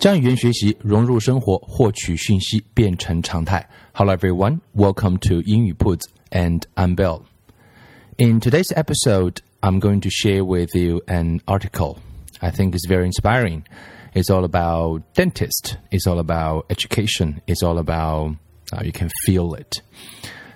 [0.00, 3.66] 将语言学习融入生活，获取讯息变成常态。
[3.92, 7.22] Hello everyone, welcome to 英语 Puts, and I'm Bill.
[8.18, 11.96] In today's episode, I'm going to share with you an article
[12.40, 13.62] I think is very inspiring.
[14.14, 15.76] It's all about dentist.
[15.90, 17.40] It's all about education.
[17.46, 18.36] It's all about
[18.72, 19.82] uh, you can feel it.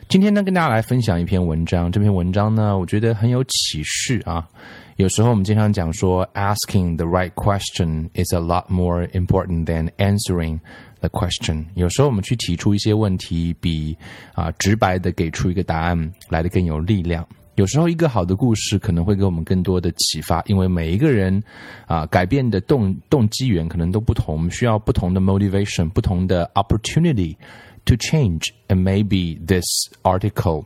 [0.09, 1.93] 今天呢，跟大家来分享一篇文章。
[1.93, 4.48] 这篇文章呢，我觉得很有启示啊。
[4.97, 10.61] 有时候我们经常讲说，asking the right question is a lot more important than answering
[11.00, 11.64] the question。
[11.75, 13.97] 有时候我们去提出一些问题，比
[14.34, 17.27] 啊直白的给出一个答案来的更有力量。
[17.56, 21.42] 有时候一个好的故事可能会给我们更多的启发，因为每一个人
[21.86, 27.36] 啊改变的动动机源可能都不同，我们需要不同的 motivation，不同的 opportunity
[27.84, 29.64] to change。And maybe this
[30.03, 30.64] article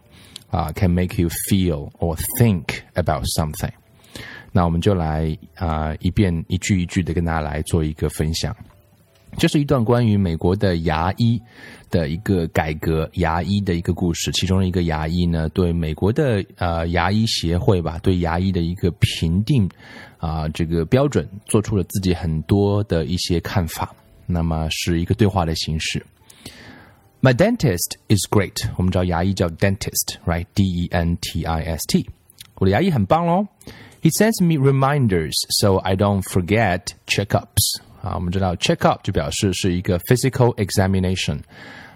[0.51, 3.73] 啊 can make you feel or think about something。
[4.52, 8.56] 那我们就来啊，一遍一句一句的跟大家来做一个分享。
[9.38, 11.40] 这是一段关于美国的牙医
[11.92, 14.32] 的一个改革牙医的一个故事。
[14.32, 19.70] 其中一个牙医呢，对美国的呃牙医协会吧，对牙医的一个评定
[20.18, 23.94] 啊这个标准，做出了自己很多的一些看法。
[24.26, 26.04] 那么是一个对话的形式。
[27.22, 28.68] My dentist is great。
[28.78, 32.10] 我们知道牙医叫 dentist，right？D E N T I S T。
[32.56, 33.46] 我的牙医很棒喽。
[34.03, 41.39] He sends me reminders so I don't forget checkups 啊，我们知道 checkup 就表示是一个 physical examination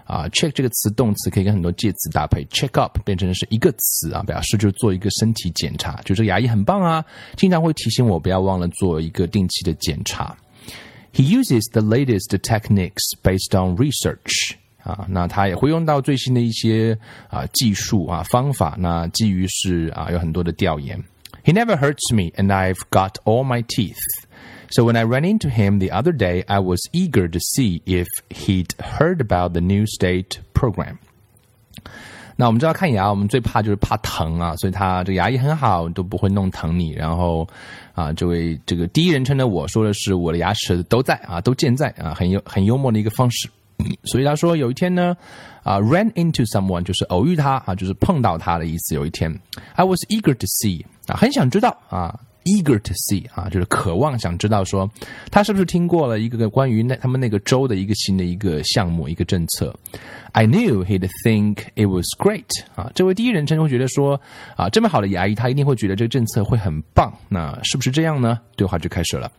[0.05, 7.05] 啊，check 这个词动词可以跟很多介词搭配，check up 变成是一个词啊，表示就是做一个身体检查，就这个牙医很棒啊，
[7.37, 10.35] 经常会提醒我不要忘了做一个定期的检查。
[11.13, 16.97] He uses the latest techniques based on research 啊，那他也会用到最新的一些
[17.29, 20.99] 啊技术啊方法，那基于是啊有很多的调研。
[21.45, 23.97] He never hurts me, and I've got all my teeth.
[24.71, 28.07] So when I ran into him the other day, I was eager to see if
[28.29, 30.99] he'd heard about the new state program.
[32.37, 36.93] 那我们知道看牙，我们最怕就是怕疼啊，所以他这个牙医很好，都不会弄疼你。
[36.93, 37.49] 然后
[37.95, 43.49] 啊，这位这个第一人称的我说的是我的牙齿都在啊，都健在啊，很幽很幽默的一个方式。
[44.04, 45.16] 所以他说有一天呢，
[45.64, 48.96] 啊，ran into someone 就是偶遇他啊，就是碰到他的意思。
[48.96, 49.32] 有一天
[49.76, 54.90] ，I was eager to see 啊，很想知道啊，eager to see 啊，就是渴望想知道说
[55.32, 59.74] 他是不是听过了一个关于那他们那个州的一个新的一个项目一个政策。
[60.34, 64.20] I knew he'd think it was great 啊，这位第一人称会觉得说
[64.56, 67.14] 啊，这么好的牙医，他一定会觉得这个政策会很棒。
[67.30, 68.40] 那是不是这样呢？
[68.56, 69.32] 对话就开始了。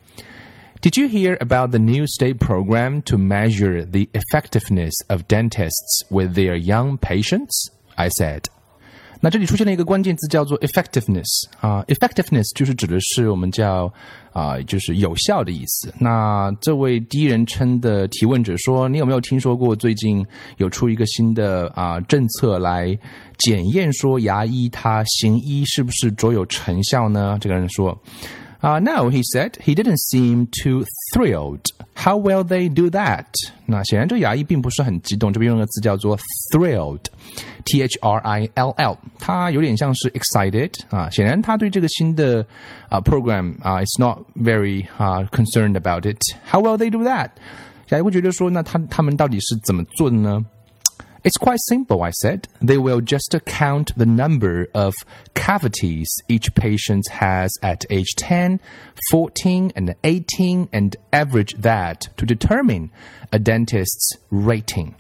[0.84, 6.34] Did you hear about the new state program to measure the effectiveness of dentists with
[6.34, 7.70] their young patients?
[7.96, 8.42] I said.
[9.22, 13.90] 那这里出现了一个关键字，叫做 effectiveness 啊，effectiveness 就是指的是我们叫
[14.34, 15.90] 啊，就是有效的意思。
[15.98, 20.22] 那这位第一人称的提问者说：“你有没有听说过最近
[20.58, 22.94] 有出一个新的啊政策来
[23.38, 27.98] 检验说牙医他行医是不是卓有成效呢？”这个人说。
[28.63, 29.57] Uh, no, he said.
[29.61, 31.63] He didn't seem too thrilled.
[31.95, 33.25] How will they do that?
[33.65, 36.17] 那显然这个牙医并不是很激动，这边用的字叫做
[36.51, 42.45] thrilled，t h r i l l，他有点像是 excited 啊，显然他对这个新的
[42.89, 46.19] 啊 program 啊 is not very 啊 concerned about it.
[46.45, 47.29] How will they do that?
[47.89, 50.45] 牙医会觉得说，那他他们到底是怎么做的呢
[51.24, 52.48] ？it's quite simple, I said.
[52.60, 54.94] They will just count the number of
[55.34, 58.60] cavities each patient has at age 10,
[59.10, 62.90] 14, and 18 and average that to determine
[63.32, 64.94] a dentist's rating.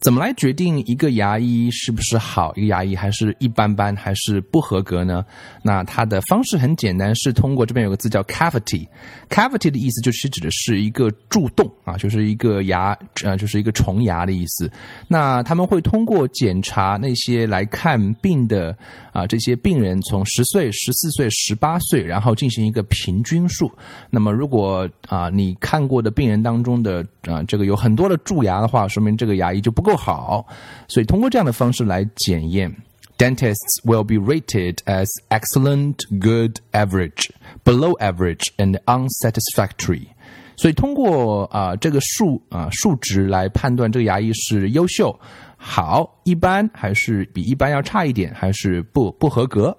[0.00, 5.24] 怎么来决定一个牙医是不是好，一个牙医还是一般般，还是不合格呢？
[5.62, 14.70] 那它的方式很简单，是通过这边有个字叫 cavity，cavity 的意思就是指的是一个蛀洞啊，就是一个牙呃，就是一个虫牙的意思。
[15.08, 18.76] 那他们会通过检查那些来看病的
[19.12, 23.72] 啊这些病人，从十岁、十四岁、十八岁，然后进行一个平均数。
[24.10, 29.85] 那么如果啊你看过的病人当中的啊这个有很多的蛀牙的话，说明这个牙医就不。
[29.85, 30.47] 够好，
[30.87, 32.73] 所以通过这样的方式来检验
[33.17, 37.29] dentists will be rated as excellent, good, average,
[37.63, 40.07] below average, and unsatisfactory.
[40.55, 45.19] 所以通过啊、呃、这个数啊、呃、数值来判断这个牙医是优秀、
[45.57, 49.77] 好、一般，还是比一般要差一点，还是不不合格。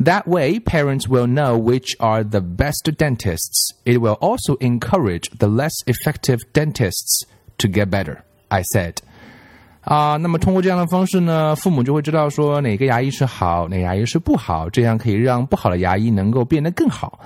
[0.00, 3.72] That way, parents will know which are the best dentists.
[3.84, 7.24] It will also encourage the less effective dentists
[7.58, 8.18] to get better.
[8.48, 8.98] I said.
[9.83, 17.19] 啊，那么通过这样的方式呢，父母就会知道说哪个牙医是好，哪个牙医是不好，这样可以让不好的牙医能够变得更好。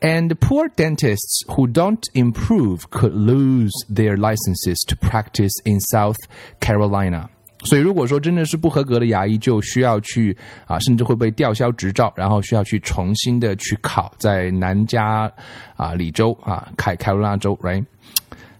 [0.00, 6.16] And poor dentists who don't improve could lose their licenses to practice in South
[6.60, 7.26] Carolina.
[7.64, 10.36] 所以，如果说真的是不合格的牙医，就需要去
[10.66, 15.30] 啊，甚至会被吊销执照，然后需要去重新的去考在南加
[15.76, 17.84] 啊里州啊凯凯罗拉州，right？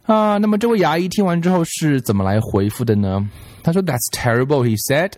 [0.05, 3.29] 啊，那么这位牙医听完之后是怎么来回复的呢？
[3.63, 5.13] 他说：“That's terrible,” he said.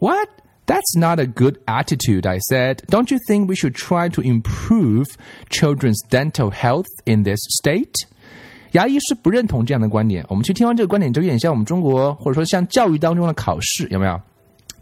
[0.00, 0.28] “What?
[0.66, 2.78] That's not a good attitude,” I said.
[2.88, 5.06] “Don't you think we should try to improve
[5.50, 8.06] children's dental health in this state?”
[8.72, 10.24] 牙医是不认同这样的观点。
[10.28, 14.20] 我们去听完这个观点，就有点像我们中国或者说像教育当中的考试，有没有？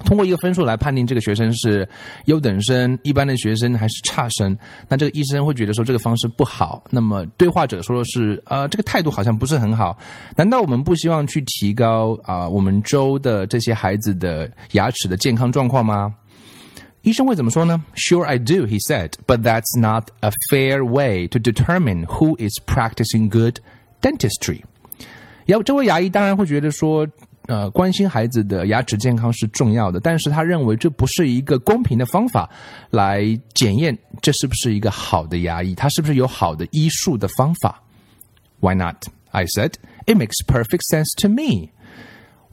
[0.05, 1.89] 通过一个分数来判定这个学生是
[2.27, 4.57] 优等生、一般的学生还是差生，
[4.89, 6.83] 那这个医生会觉得说这个方式不好。
[6.91, 9.97] 那么对话者说的是，呃，这个态度好像不是很好。
[10.37, 16.15] 难道我们不希望去提高啊、我们州的这些孩子的牙齿的健康状况吗？
[17.03, 23.29] 医生会怎么说呢？Sure, I do, he said, but that's not a fair way to determine who is practicing
[23.29, 23.59] good
[24.01, 24.63] dentistry.
[25.47, 27.07] 要这位牙医当然会觉得说。
[27.48, 32.50] 呃，关心孩子的牙齿健康是重要的，但是他认为这不是一个公平的方法
[32.90, 33.24] 来
[33.54, 37.82] 检验这是不是一个好的牙医，他是不是有好的医术的方法？
[38.60, 39.06] Why not?
[39.32, 39.74] I said.
[40.06, 41.72] It makes perfect sense to me.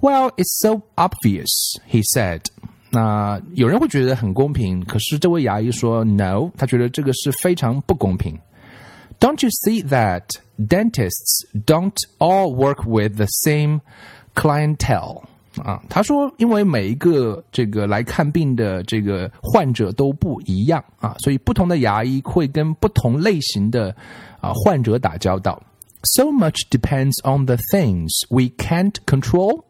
[0.00, 1.50] Well, it's so obvious,
[1.90, 2.42] he said.
[2.90, 8.38] 那有人会觉得很公平，可是这位牙医说 No，他觉得这个是非常不公平。
[9.18, 10.24] Don't you see that
[10.58, 13.80] dentists don't all work with the same
[14.38, 15.22] clientele
[15.62, 23.94] 啊，他说，因为每一个这个来看病的这个患者都不一样啊，所以不同的牙医会跟不同类型的
[24.40, 25.62] 啊患者打交道。
[26.02, 29.62] So much depends on the things we can't control，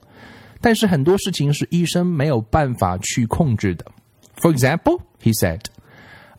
[0.61, 3.85] 但是很多事情是医生没有办法去控制的。
[4.37, 5.61] For example, he said.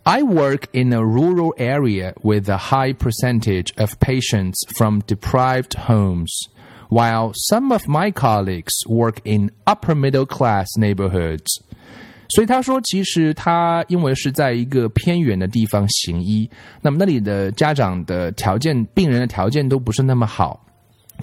[0.07, 6.29] I work in a rural area with a high percentage of patients from deprived homes
[6.90, 11.62] While some of my colleagues work in upper middle class neighborhoods.
[12.28, 16.48] 所以他说，其实他因为是在一个偏远的地方行医，
[16.80, 20.64] 那么那里的家长的条件、病人的条件都不是那么好。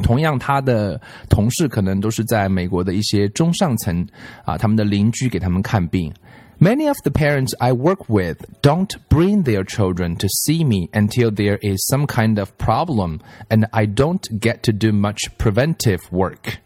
[0.03, 0.99] 同样，他的
[1.29, 4.05] 同事可能都是在美国的一些中上层
[4.43, 6.13] 啊，他们的邻居给他们看病。
[6.59, 11.59] Many of the parents I work with don't bring their children to see me until there
[11.61, 13.19] is some kind of problem
[13.51, 16.57] and I don't get to do much preventive work.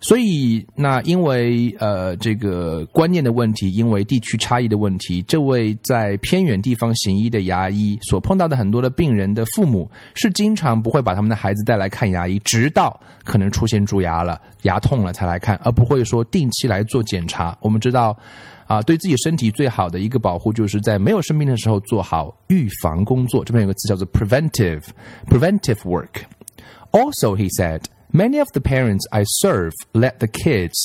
[0.00, 17.56] 所以，那因为呃这个观念的问题，因为地区差异的问题，这位在偏远地方行医的牙医所碰到的很多的病人的父母，是经常不会把他们的孩子带来看牙医，直到可能出现蛀牙了、牙痛了才来看，而不会说定期来做检查。
[17.60, 18.18] 我们知道。
[18.67, 23.43] 啊，对自己身体最好的一个保护，就是在没有生病的时候做好预防工作。
[23.43, 24.83] 这边有个词叫做 preventive
[25.29, 26.23] preventive work.
[26.91, 27.81] Also, he said.
[28.15, 30.75] Many of the parents I serve let the kids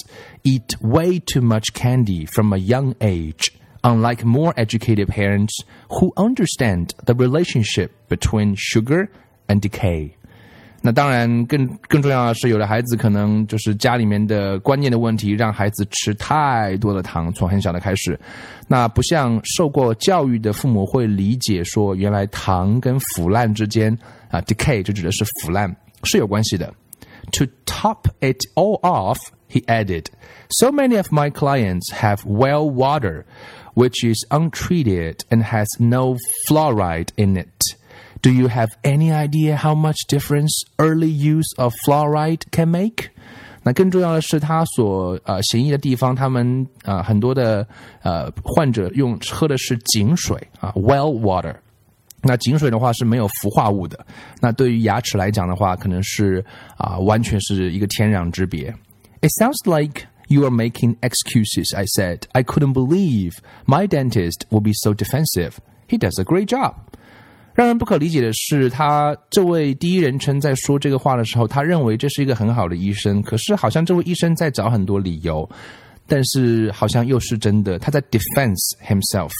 [0.44, 3.52] eat way too much candy from a young age,
[3.82, 5.52] unlike more educated parents
[5.90, 9.10] who understand the relationship between sugar
[9.46, 10.16] and decay.
[10.82, 18.18] 那当然，更更重要的是，有的孩子可能就是家里面的观念的问题，让孩子吃太多的糖，从很小的开始。
[18.68, 23.92] 那不像受过教育的父母会理解说，原来糖跟腐烂之间
[24.30, 26.72] 啊，decay 就指的是腐烂是有关系的。
[27.32, 29.18] To top it all off,
[29.50, 30.06] he added,
[30.60, 33.24] so many of my clients have well water,
[33.74, 36.16] which is untreated and has no
[36.46, 37.51] fluoride in it.
[38.22, 43.10] Do you have any idea how much difference early use of fluoride can make?
[43.62, 47.66] 那更重要的是，他所呃行医的地方，他们呃很多的
[48.02, 51.54] 呃患者用喝的是井水啊，well water。
[52.22, 54.04] 那井水的话是没有氟化物的。
[54.40, 56.44] 那对于牙齿来讲的话，可能是
[56.76, 58.74] 啊完全是一个天壤之别。
[59.20, 61.76] It sounds like you are making excuses.
[61.76, 63.34] I said I couldn't believe
[63.66, 65.58] my dentist would be so defensive.
[65.88, 66.74] He does a great job.
[67.53, 73.21] 让人不可理解的是，他这位第一人称在说这个话的时候，他认为这是一个很好的医生。
[73.21, 75.47] 可是，好像这位医生在找很多理由。
[76.05, 79.31] 但是好像又是真的，他在 defense himself。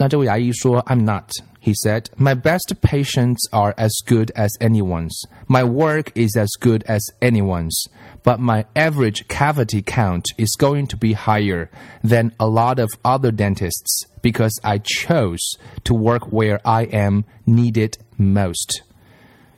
[0.00, 1.30] 那这位牙医说：“I'm not。”
[1.66, 5.20] He said, My best patients are as good as anyone's.
[5.48, 7.88] My work is as good as anyone's.
[8.22, 11.68] But my average cavity count is going to be higher
[12.04, 15.42] than a lot of other dentists because I chose
[15.82, 18.82] to work where I am needed most.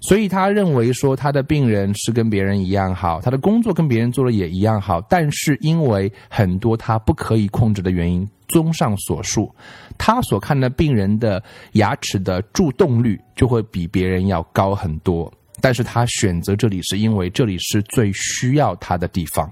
[0.04, 9.50] 所以他认为说他的病人是跟别人一样好，他的工作跟别人做的也一样好，但是因为很多他不可以控制的原因，综上所述，
[9.98, 11.42] 他所看的病人的
[11.74, 15.32] 牙齿的蛀洞率就会比别人要高很多。
[15.62, 19.50] 但是他选择这里是因为这里是最需要他的地方。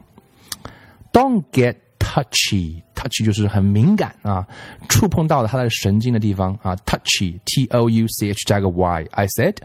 [1.13, 1.75] Don't get
[2.11, 4.47] touchy，touchy 就是很敏感啊，
[4.88, 6.76] 触碰到了他的神经的地方啊。
[6.87, 9.57] Touchy，T O U C H 加个 Y。I said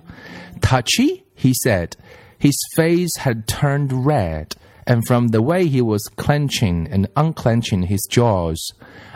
[0.61, 1.23] touchy.
[1.35, 1.93] He said
[2.39, 4.50] his face had turned red,
[4.85, 8.59] and from the way he was clenching and unclenching his jaws,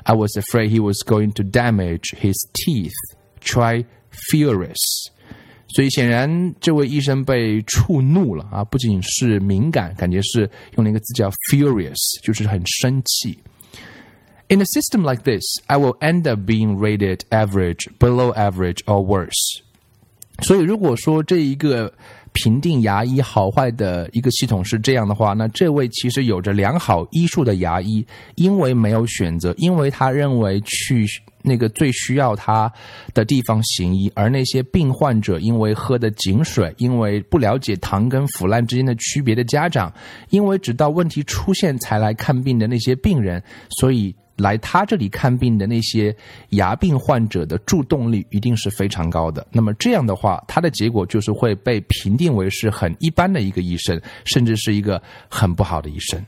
[0.03, 2.93] I was afraid he was going to damage his teeth.
[3.41, 3.85] Try
[4.31, 5.11] furious.
[5.72, 8.64] 所以显然，这位医生被触怒了啊！
[8.64, 13.38] 不仅是敏感，感觉是用了一个字叫 furious，就是很生气。
[14.48, 19.60] In a system like this, I will end up being rated average, below average, or worse.
[20.42, 21.92] 所以，如果说这一个
[22.32, 28.06] 评定牙医好坏的一个系统是这样的话，那这位其实有着良好医术的牙医，
[28.36, 31.06] 因为没有选择，因为他认为去。
[31.42, 32.70] 那个最需要他
[33.14, 39.90] 的地方行医，而那些病患者因为喝的井水，因为不了解糖跟腐烂之间的区别的家长，
[40.28, 46.14] 因为直到问题出现才来看病的那些病人，所以来他这里看病的那些
[46.50, 49.46] 牙病患者的蛀洞率一定是非常高的。
[49.52, 56.24] 那么这样的话，他的结果就是会被评定为是很一般的一个医生，甚至是一个很不好的医生。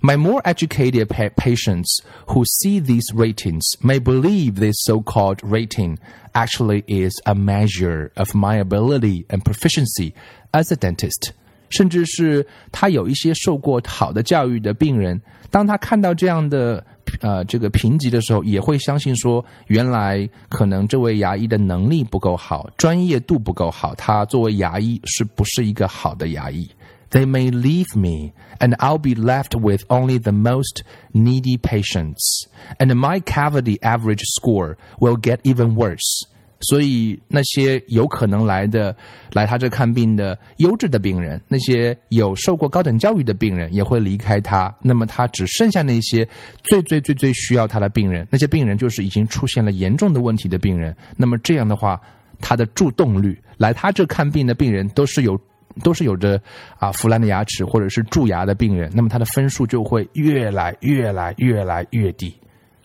[0.00, 1.06] My more educated
[1.36, 5.96] patients who see these ratings may believe this so-called rating
[6.32, 10.12] actually is a measure of my ability and proficiency
[10.50, 11.30] as a dentist.
[11.71, 16.83] 甚至是他有一些受过好的教育的病人，当他看到这样的
[17.21, 26.69] 呃这个评级的时候，也会相信说，原来可能这位牙医的能力不够好，专业度不够好，他作为牙医是不是一个好的牙医？
[27.09, 30.81] they may leave me, and I'll be left with only the most
[31.13, 32.47] needy patients,
[32.79, 36.25] and my cavity average score will get even worse.
[36.62, 38.94] 所以那些有可能来的
[39.32, 44.74] 来他这看病的优质的病人，那些有受过高等教育的病人也会离开他。
[44.80, 46.26] 那么他只剩下那些
[46.62, 50.96] 最最最最需要他的病人，那些病人就是已经出现了严重的问题的病人。
[51.16, 52.00] 那么这样的话，
[52.40, 55.38] 他的助动率来他这看病的病人都是有
[55.82, 56.40] 都是有着
[56.78, 62.34] 啊腐烂的牙齿或者是蛀牙的病人，那么他的分数就会越来越来越来越低。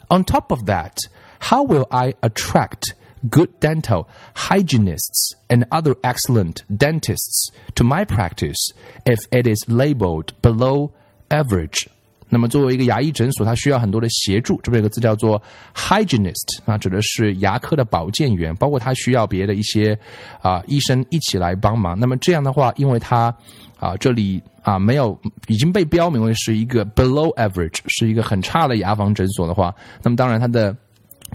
[0.10, 0.94] On top of that,
[1.42, 2.94] how will I attract
[3.30, 8.72] good dental hygienists and other excellent dentists to my practice
[9.06, 10.90] if it is labeled below
[11.30, 11.88] average?
[12.30, 14.60] 那么作为一个牙医诊所，它需要很多的协助。
[14.62, 15.42] 这边有个字叫做
[15.74, 19.98] hygienist 啊，指的是牙科的保健员，包括他需要别的一些
[20.42, 21.98] 啊医生一起来帮忙。
[21.98, 23.34] 那么这样的话，因为他
[23.80, 30.76] 啊这里啊没有已经被标明为是一个 below average，是一个很差的牙防诊所的话，那么当然他的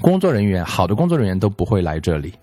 [0.01, 2.33] 工作人员好的工作人员都不会来这里。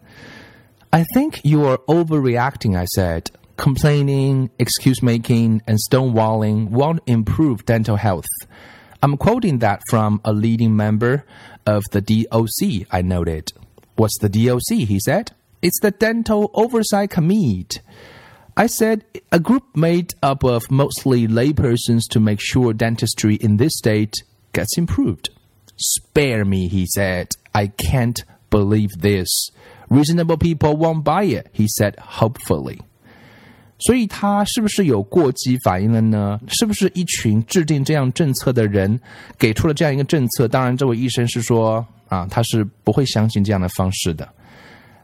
[0.91, 3.25] I think you are overreacting, I said.
[3.57, 8.27] complaining, excuse making, and stonewalling won't improve dental health.
[9.03, 11.25] I'm quoting that from a leading member
[11.67, 13.53] of the DOC, I noted.
[13.97, 14.87] What's the DOC?
[14.89, 15.33] He said.
[15.63, 17.81] It's the Dental Oversight Committee.
[18.57, 23.77] I said a group made up of mostly laypersons to make sure dentistry in this
[23.77, 24.15] state
[24.53, 25.31] gets improved.
[25.77, 27.31] Spare me, he said.
[27.59, 28.19] I can't
[28.51, 29.29] believe this.
[29.89, 32.79] Reasonable people won't buy it, he said hopefully.
[33.79, 36.41] 所以他是不是有过激反应了呢？
[36.49, 38.99] 是不是一群制定这样政策的人
[39.37, 40.49] 给出了这样一个政策？
[40.49, 44.27] 当然，这位医生是说啊，他是不会相信这样的方式的。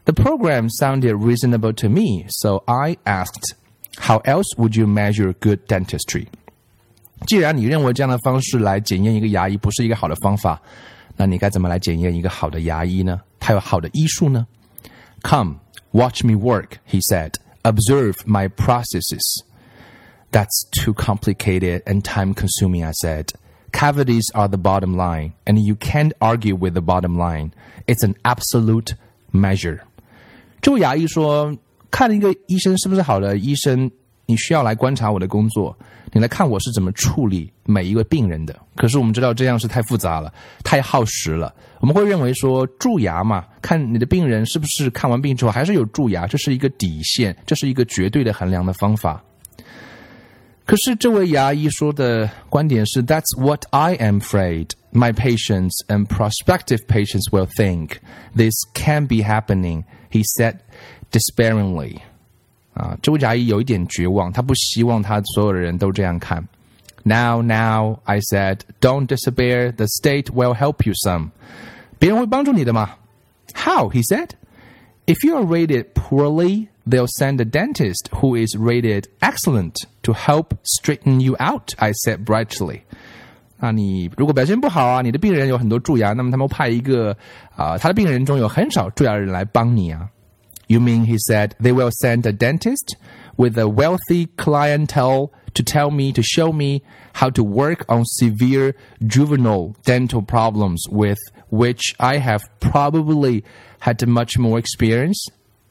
[0.05, 3.53] The program sounded reasonable to me, so I asked,
[3.97, 6.25] "How else would you measure good dentistry?"
[7.27, 10.59] 既然你认为这样的方式来检验一个牙医不是一个好的方法，
[11.15, 13.21] 那你该怎么来检验一个好的牙医呢？
[13.39, 14.47] 他有好的医术呢？
[15.23, 15.59] Come,
[15.91, 19.43] watch me work, he said observe my processes.
[20.31, 23.33] That's too complicated and time consuming, I said.
[23.73, 27.51] Cavities are the bottom line, and you can't argue with the bottom line.
[27.85, 28.95] It's an absolute
[29.31, 29.79] measure.
[30.61, 31.55] 这位牙医说，
[31.89, 33.91] 看一个医生是不是好的医生，
[34.25, 35.77] 你需要来观察我的工作，
[36.13, 38.57] 你来看我是怎么处理每一个病人的。
[38.75, 41.53] 可是我们知道这样是太复杂了，太耗时了。
[41.79, 49.21] 我们会认为说蛀牙嘛，看你的病人是不是看完病之后还是有蛀牙，这是一个底线，这是一个绝对的衡量的方法。
[50.63, 57.97] 可是这位牙医说的观点是：That's what I am afraid my patients and prospective patients will think
[58.35, 59.83] this can be happening.
[60.09, 60.59] He said
[61.11, 61.97] despairingly.
[62.75, 66.45] 啊，这位牙医有一点绝望，他不希望他所有的人都这样看。
[67.03, 69.71] Now, now, I said, don't despair.
[69.71, 71.29] The state will help you some.
[71.97, 72.91] 别人会帮助你的嘛？
[73.53, 73.89] How?
[73.89, 74.29] He said.
[75.07, 80.53] If you are rated poorly, they'll send a dentist who is rated excellent to help
[80.63, 82.81] straighten you out, I said brightly.
[83.59, 87.17] 啊，你如果表现不好啊，你的病人有很多蛀牙，那么他们派一个
[87.55, 90.07] 啊，他的病人中有很少蛀牙的人来帮你啊。
[90.67, 92.95] You mean he said they will send a dentist
[93.35, 96.81] with a wealthy clientele to tell me to show me
[97.13, 98.75] how to work on severe
[99.05, 103.43] juvenile dental problems with which I have probably
[103.79, 105.25] had much more experience.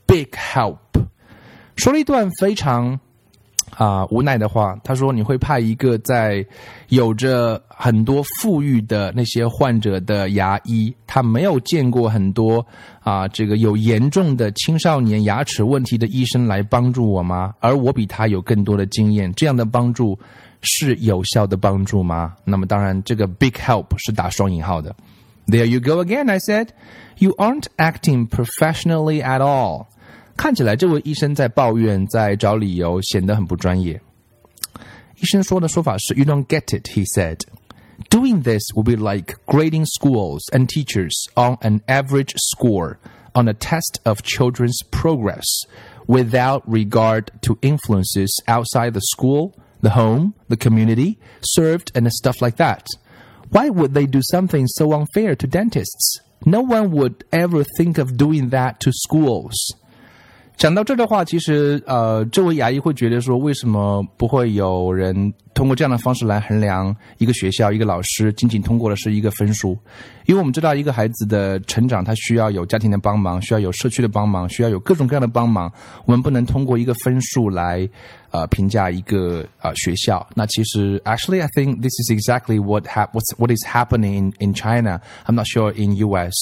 [0.06, 0.78] Big help.
[1.76, 3.00] 说了一段非常
[3.71, 6.45] 啊无奈的话，他说你会派一个在
[6.89, 12.65] 有着很多富裕的那些患者的牙医，他没有见过很多
[13.01, 17.53] 啊这个有严重的青少年牙齿问题的医生来帮助我吗？
[17.59, 20.17] 而我比他有更多的经验，这样的帮助
[20.61, 22.33] 是有效的帮助吗？
[22.43, 24.95] 那么当然，这个 big help 是打双引号的。
[25.47, 26.69] There you go again, I said.
[27.17, 29.85] You aren't acting professionally at all.
[30.36, 34.00] 看起来这位医生在抱怨，在找理由，显得很不专业。
[35.20, 37.40] 医生说的说法是：“You don't get it,” he said.
[38.08, 42.96] Doing this will be like grading schools and teachers on an average score
[43.34, 45.44] on a test of children's progress
[46.06, 52.56] without regard to influences outside the school, the home, the community served, and stuff like
[52.56, 52.86] that.
[53.50, 56.20] Why would they do something so unfair to dentists?
[56.46, 59.54] No one would ever think of doing that to schools.
[60.57, 69.75] 讲到这的话，其实呃，这位牙医会觉得说，为什么不会有人通过这样的方式来衡量一个学校、一个老师仅仅通过的是一个分数？
[70.25, 75.71] 因为我们知道，一个孩子的成长，他需要有家庭的帮忙，需要有社区的帮忙，需要有各种各样的帮忙。
[76.05, 77.89] 我们不能通过一个分数来。
[78.35, 80.27] 呃评价一个呃学校。
[80.35, 84.99] 那其实，actually, I think this is exactly what hap what's what is happening in in China.
[85.25, 86.35] I'm not sure in U.S.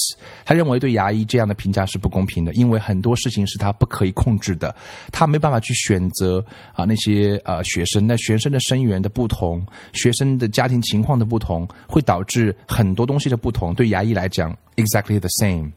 [0.44, 4.74] 他认为对牙医这样的评价是不公平的，因为很多事情是他不可以控制的，
[5.12, 8.04] 他没办法去选择啊那些呃学生。
[8.04, 13.73] 那学生的生源的不同，学生的家庭情况的不同，会导致很多东西的不同。
[13.73, 15.71] 对牙医来讲，exactly the same.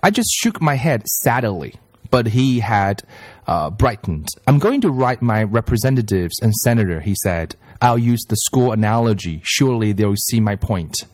[0.00, 1.72] I just shook my head sadly
[2.10, 2.98] but he had
[3.46, 4.26] uh, brightened.
[4.46, 7.56] I'm going to write my representatives and senator, he said.
[7.80, 9.40] I'll use the school analogy.
[9.42, 11.04] Surely they'll see my point.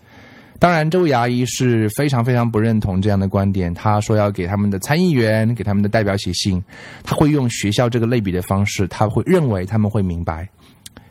[0.59, 3.72] 当然，这位牙医是非常非常不认同这样的观点。
[3.72, 6.62] 他说要给他们的参议员、给他们的代表写信，
[7.03, 10.46] 他会用学校这个类比的方式，他会认为他们会明白。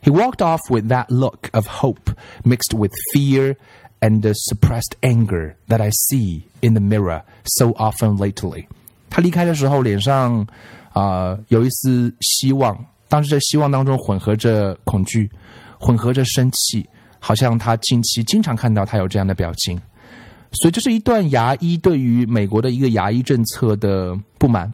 [0.04, 2.13] He walked off with that look of hope
[2.44, 3.56] mixed with fear
[4.00, 8.65] and the suppressed anger that I see in the mirror so often lately.
[9.10, 10.48] 他离开的时候，脸上
[10.94, 15.30] 啊、呃、有一丝希望，当时这希望当中混合着恐惧，
[15.80, 16.88] 混合着生气，
[17.20, 19.80] 好像他近期经常看到他有这样的表情。
[20.54, 24.72] 所以这是一段牙医对于美国的一个牙医政策的不满，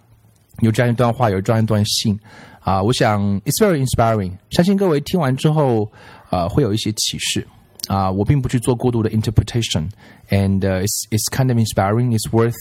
[0.60, 2.20] 有这样一段话，有这样一段信
[2.62, 5.92] 啊、我想 it's very inspiring，相信各位听完之后，
[6.32, 7.48] 呃，会有一些启示
[7.88, 12.56] 啊、我并不去做过度的 interpretation，and、uh, it's it's kind of inspiring，it's worth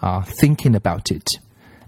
[0.00, 1.38] uh, thinking about it.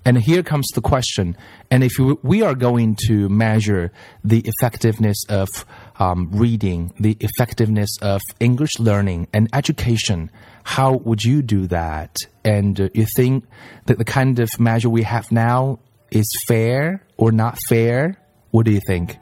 [0.04, 1.34] And here comes the question.
[1.70, 3.90] And if we are going to measure
[4.24, 5.48] the effectiveness of
[5.99, 10.29] um, reading, the effectiveness of English learning and education,
[10.63, 12.15] how would you do that?
[12.43, 13.45] And uh, you think
[13.86, 15.79] that the kind of measure we have now
[16.12, 18.17] is fair or not fair?
[18.51, 19.17] What do you think?